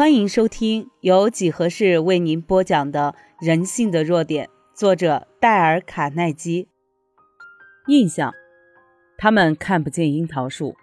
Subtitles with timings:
[0.00, 3.14] 欢迎收听由几何式为您播讲的
[3.46, 6.68] 《人性的弱点》，作者戴尔·卡耐基。
[7.86, 8.32] 印象，
[9.18, 10.74] 他们看不见樱桃树。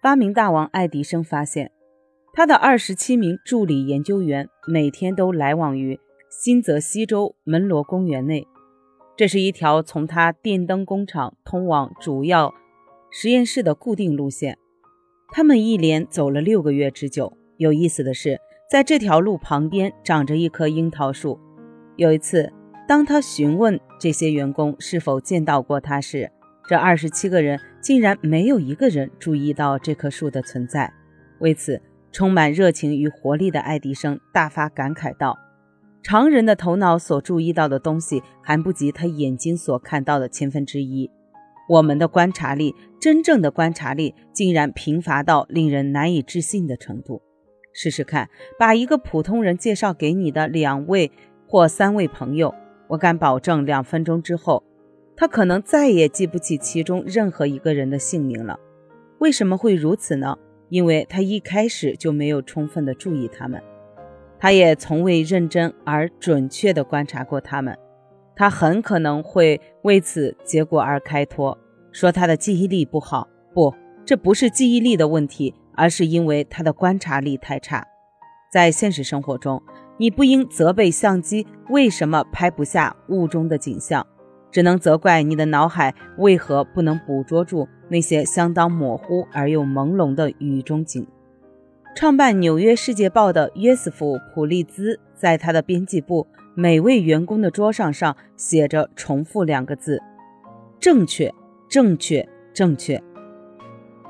[0.00, 1.72] 发明大王爱迪生发现，
[2.32, 6.00] 他的二十七名助理研究员每天都来往于
[6.30, 8.46] 新泽西州门罗公园内，
[9.14, 12.54] 这是一条从他电灯工厂通往主要
[13.10, 14.56] 实验室的固定路线。
[15.34, 17.36] 他们一连走了六个月之久。
[17.58, 18.40] 有意思的是。
[18.74, 21.38] 在这条路旁边长着一棵樱桃树。
[21.94, 22.52] 有一次，
[22.88, 26.28] 当他询问这些员工是否见到过他时，
[26.68, 30.92] 这二十七个人竟然没有一个人注意到这棵树的存在。
[31.38, 35.38] 为此，充满热情与活力的爱迪生大发感慨道
[36.02, 41.08] ：“常人的头脑所注意到的东西，还不及他眼睛所看到的千分之一。
[41.68, 47.22] 我们的观察力，真正的观察力，竟然贫乏到令人难以置信的程度。”
[47.74, 51.12] 试试看，把一个普通人介绍给你的两位
[51.46, 52.54] 或三位朋友，
[52.88, 54.64] 我敢保证，两分钟之后，
[55.14, 58.58] 他可能再也记不起其中任何一个人的姓名了。
[59.18, 60.38] 为什么会如此呢？
[60.70, 63.62] 因为他一开始就没有充分的注意他们，
[64.38, 67.76] 他也从未认真而准确的观察过他们。
[68.36, 71.56] 他很可能会为此结果而开脱，
[71.92, 73.28] 说他的记忆力不好。
[73.52, 73.72] 不，
[74.04, 75.54] 这不是记忆力的问题。
[75.76, 77.86] 而是因为他的观察力太差。
[78.52, 79.62] 在现实生活中，
[79.96, 84.06] 你不应责备相机为什么拍不下雾中的景象，
[84.50, 91.06] 只能责怪你的脑海为何不能捕捉住那些相当模糊而又朦胧的雨中景。
[91.96, 100.02] 创办《纽约世界报》的约瑟夫·普利兹在他的编辑部每位员工的桌上上写着重复两个字：
[100.80, 101.32] 正确，
[101.68, 103.00] 正确，正确。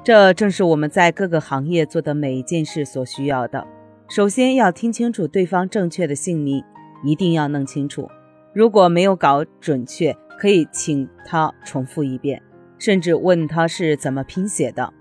[0.05, 3.67] 这正是我们在各个行业做的每一件事所需要的。
[4.07, 6.63] 首先要听清楚对方正确的姓名，
[7.03, 8.07] 一定要弄清楚。
[8.53, 12.43] 如果没有搞准确，可以请他重复一遍，
[12.79, 14.93] 甚至问他是怎么拼写的。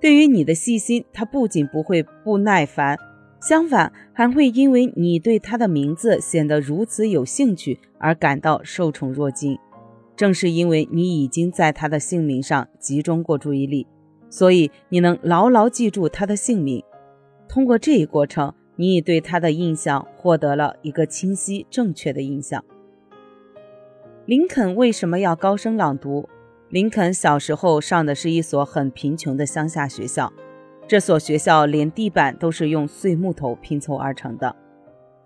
[0.00, 2.96] 对于你的细心，他不仅不会不耐烦，
[3.40, 9.58] 相反还会因为你对他的名字显得如此有兴趣而感到受宠若惊。
[10.14, 13.88] 正是因为你已经在他的姓名上集中过注意力。
[14.32, 16.82] 所以你能牢牢记住他的姓名，
[17.46, 22.64] 通过这一过程，你已对他的印象获得了一个清晰正确的印象。
[24.24, 26.30] 林肯为什么要高声朗读？
[26.70, 30.32] 林肯小时候上的是一所很贫穷的乡下学校，
[30.88, 34.56] 这所学校连地板都是用碎木头拼凑而成的，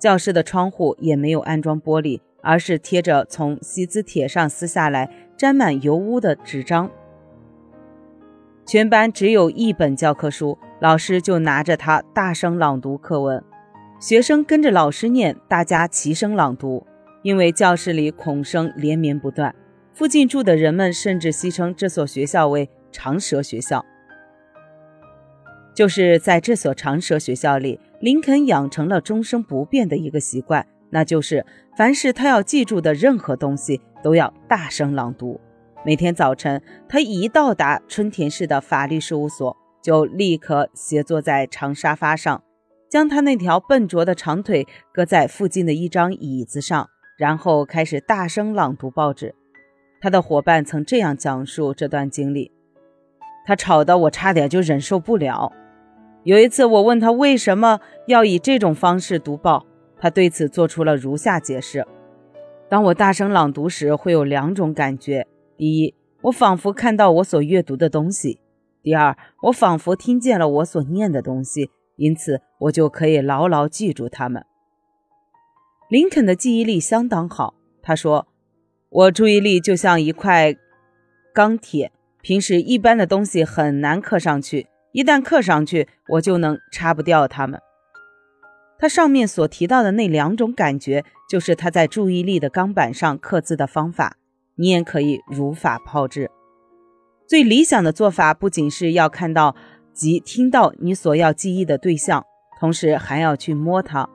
[0.00, 6.90] 教室的窗户也没有安装玻璃，而是贴着从锡纸铁上撕下来沾满油污的纸张。
[8.66, 13.40] 全班只有一本教科书，老师就拿着它大声朗读课文，
[14.00, 16.84] 学生跟着老师念，大家齐声朗读。
[17.22, 19.54] 因为教室里孔声连绵不断，
[19.92, 23.84] 附近住的人们甚至戏称这所学校为“长舌学校”。
[25.74, 31.44] 就是在这所长舌学校里，林肯养成了终生不变的一个习惯，那就是
[31.76, 35.40] 凡是他要记住的任何东西，都要大声朗读。
[35.86, 42.42] 每天早晨，他一到达春田市的法律事务所，就立刻斜坐在长沙发上，
[42.90, 49.32] 将他那条笨拙的长腿搁在附近的一张椅子上，然后开始大声朗读报纸。
[50.00, 52.50] 他的伙伴曾这样讲述这段经历：
[53.46, 55.52] 他吵得我差点就忍受不了。
[56.24, 59.64] 有一次，我问他为什么要以这种方式读报，
[60.00, 61.86] 他对此做出了如下解释：
[62.68, 65.24] 当我大声朗读时，会有两种感觉。
[65.56, 68.38] 第一，我仿佛看到我所阅读的东西；
[68.82, 74.44] 第二，我仿佛听见了我所念的东西，因此我就可以牢牢记住它们。
[75.88, 78.26] 林肯的记忆力相当好，他说
[78.90, 80.56] ：“我注意力就像一块
[81.32, 87.60] 钢铁，平时一般的东西很难刻上去，一旦刻上去，我就能擦不掉它们。”
[88.78, 94.18] 他上面所提到的那两种感觉，就是他在注意力的钢板上刻字的方法。
[94.56, 96.30] 你也可以如法炮制。
[97.26, 99.56] 最理想的做法不仅是要看到
[99.92, 102.24] 及听到你所要记忆的对象，
[102.60, 104.08] 同时还要去摸它、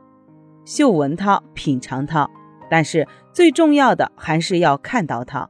[0.66, 2.30] 嗅闻它、品尝它。
[2.70, 5.50] 但是最重要的还是要看到它。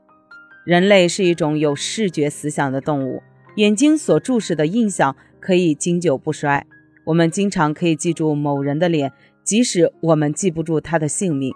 [0.65, 3.21] 人类是一种有视觉思想的动物，
[3.57, 6.65] 眼睛所注视的印象可以经久不衰。
[7.05, 9.11] 我们经常可以记住某人的脸，
[9.43, 11.53] 即使我们记不住他的姓名。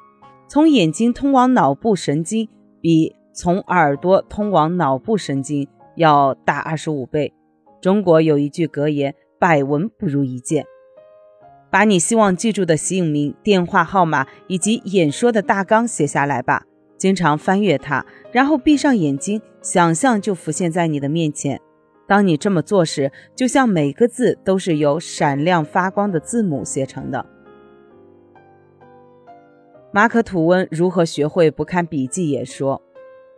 [0.47, 2.47] 从眼睛通往脑部神经
[2.79, 3.15] 比。
[3.35, 7.33] 从耳朵通往脑部神经要大二十五倍。
[7.81, 10.65] 中国有一句格言：“百闻不如一见。”
[11.69, 16.63] 把你希望记住的姓名、电话号码以及演说的大纲写下来吧。
[16.97, 21.59] 经常翻阅它，然后闭上眼睛，想象就浮现在你的面前。
[22.07, 27.25] 当你这么做时，就像每个字都是由闪亮发光的字母写成的。
[29.91, 32.81] 马可·吐温如何学会不看笔记演说？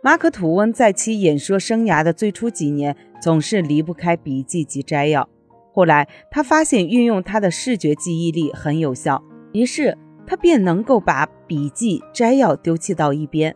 [0.00, 5.28] 马可·吐温在其演说生涯的最初几年，总是离不开笔记及摘要。
[5.72, 9.22] 后来，他发现运用他的视觉记忆力很有效，
[9.52, 9.96] 于是
[10.26, 13.54] 他便能够把笔记摘要丢弃到一边。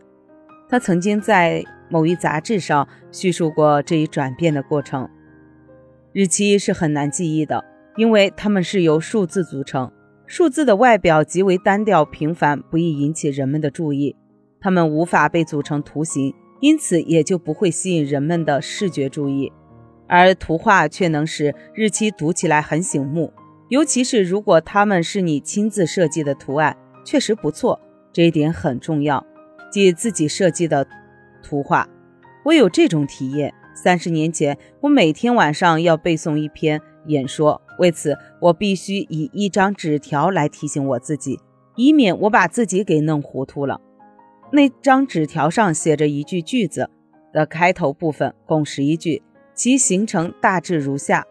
[0.69, 5.09] 他曾经在某一杂志上叙述过这一转变的过程。
[6.11, 7.63] 日期是很难记忆的，
[7.95, 9.91] 因为它们是由数字组成。
[10.25, 14.15] 数字的外表极为单调平凡，不易引起人们的注意。
[14.63, 19.51] 它们无法被组成图形，因此也就不会吸引人们的视觉注意。
[20.07, 23.33] 而图画却能使日期读起来很醒目，
[23.67, 27.77] 尤其是如果它们是你亲自设计的图案，确实不错。
[28.13, 29.25] 这一点很重要，
[29.69, 30.87] 即自己设计的
[31.41, 31.89] 图画。
[32.45, 33.53] 我有这种体验。
[33.75, 41.39] 三十年前，我每天晚上要背诵一篇演说，为此我必须以一张纸条来提醒我自己，
[41.75, 43.81] 以免我把自己给弄糊涂了。
[44.55, 46.87] 那张纸条上写着一句句子
[47.33, 49.23] 的开头部分，共十一句。
[49.55, 51.25] 其形成大致如下：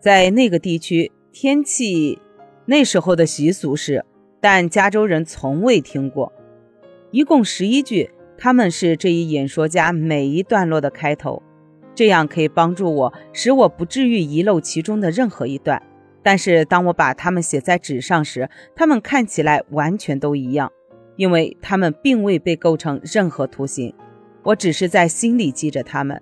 [0.00, 2.18] 在那个地区，天气
[2.64, 4.02] 那时候的习俗是，
[4.40, 6.32] 但加州人从未听过。
[7.10, 11.42] 一共十一句，他们是这一演说家每一段落的开头，
[11.94, 15.82] 这样可以帮助我，使我不至于遗漏其中的任何一段。
[16.22, 20.72] 但是当我把它们写在纸上时，它们看起来完全都一样，
[21.16, 23.94] 因为他们并未被构成任何图形，
[24.42, 26.20] 我只是在心里记着它们。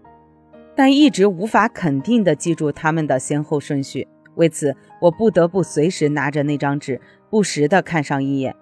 [0.77, 7.01] 但一直无法肯定地记住他们的先后顺序，为此我不得不随时拿着那张纸，
[7.31, 8.55] 不时地看上一眼。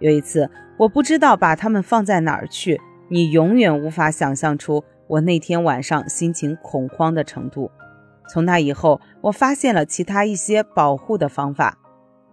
[0.00, 7.70] 有一次，我不知道把它们放在哪儿去，你永远无法想象出我那天晚上心情恐慌的程度。
[8.28, 11.78] 从那以后，我发现了其他一些保护的方法。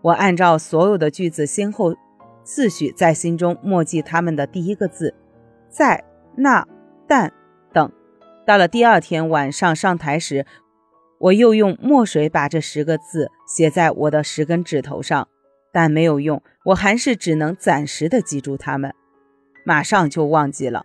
[0.02, 1.96] 我按照所有的句子先后
[2.48, 5.14] 次序，在心中默记他们的第一个字，
[5.70, 6.06] 在、
[6.38, 6.66] 那、
[7.06, 7.34] 但
[7.74, 7.92] 等。
[8.46, 10.46] 到了第二天晚上上台时，
[11.20, 15.28] 我又用墨水把这十个字写在我的十根指头上，
[15.74, 18.94] 但没有用，我还是只能暂时的记住他们，
[19.66, 20.84] 马上就忘记了，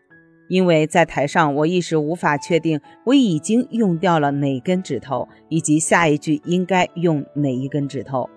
[0.49, 8.29] 因为在台上我一时无法确定我已经用掉了哪根指头，以及下一句应该用哪一根指头。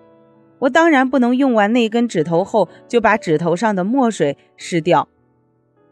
[0.58, 5.08] 我当然不能用完那根指头后就把指头上的墨水拭掉。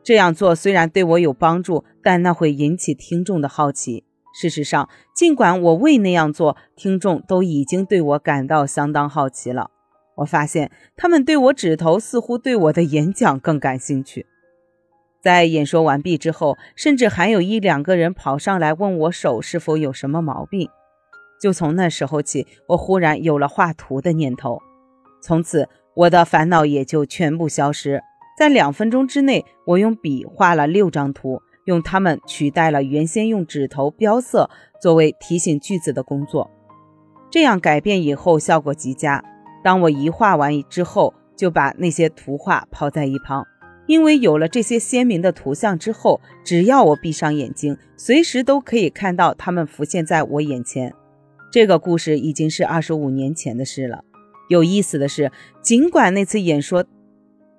[0.03, 4.05] 这样做虽然对我有帮助，但那会引起听众的好奇。
[4.35, 9.71] 事实上，尽管我未那样做，听众都已经对我感到相当好奇了。
[10.17, 14.27] 我发现他们对我指头似乎对我的演讲更感兴趣。
[15.23, 20.69] 在演说完毕之后，甚至还有一两个人跑上来问我手是否有什么毛病。
[21.45, 24.63] 就从那时候起，我忽然有了画图的念头，
[25.23, 28.01] 从此我的烦恼也就全部消失。
[28.39, 34.49] 在两分钟之内，我用笔画了六张图，用它们取代了原先用指头标色
[34.81, 36.51] 作为提醒句子的工作。
[37.31, 39.23] 这样改变以后效果极佳。
[39.63, 43.47] 当我一画完之后，就把那些图画抛在一旁，
[43.87, 50.95] 因为有了这些鲜明的图像之后，只要我闭上眼睛，随时都可以看到它们浮现在我眼前。
[51.55, 54.03] 这个故事已经是二十五年前的事了。
[54.49, 55.31] 有意思的是，
[55.63, 56.85] 尽管那次演说。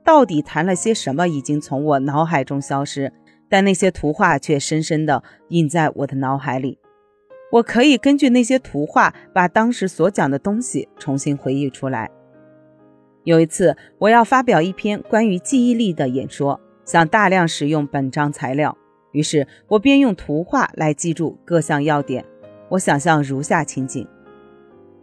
[0.03, 3.13] 到底谈了些什么，已经从我脑海中消失，
[3.47, 6.77] 但那些图画却深深地印在我的脑海里。
[7.53, 12.11] 我可以根据那些图画，把当时所讲的东西重新回忆出来。
[13.23, 18.77] 有一次，我要发表一篇关于记忆力的演说，想大量使用本章材料，
[19.13, 22.25] 于是我便用图画来记住各项要点。
[22.69, 24.07] 我想象如下情景：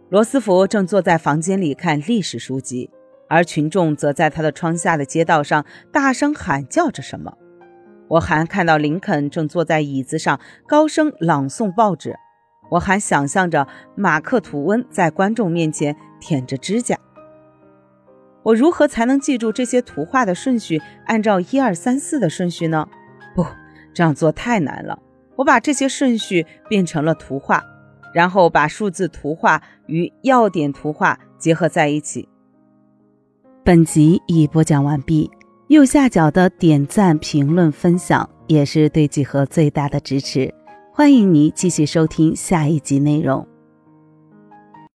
[0.09, 2.89] 罗斯福正坐在房间里看历史书籍。
[3.29, 7.35] 而群众则在他的窗下的街道上大声喊叫着什么。
[8.07, 12.15] 我还看到林肯正坐在椅子上高声朗诵报纸。
[12.69, 16.95] 我还想象着马克·吐温在观众面前舔着指甲。
[18.43, 20.79] 我如何才能记住这些图画的顺序？
[21.05, 22.87] 按照一二三四的顺序呢？
[23.33, 23.43] 不，
[23.95, 24.99] 这样做太难了。
[25.35, 27.63] 我把这些顺序变成了图画，
[28.13, 32.27] 然后把数字图画与要点图画结合在一起。
[33.63, 35.29] 本集已播讲完毕，
[35.67, 40.53] 右下角的点赞、评论、分享也是对几何最大的支持。
[40.91, 43.47] 欢迎您继续收听下一集内容。